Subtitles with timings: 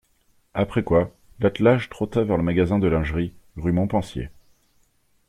[0.55, 4.31] Après quoi, l'attelage trotta vers le magasin de lingerie, rue Montpensier.